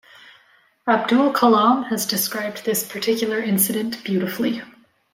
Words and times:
Abdul 0.87 1.31
Kalam 1.31 1.83
has 1.91 2.07
described 2.07 2.65
this 2.65 2.83
particular 2.83 3.37
incident 3.39 4.03
beautifully. 4.03 4.63